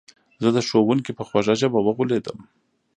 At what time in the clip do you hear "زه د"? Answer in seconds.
0.41-0.57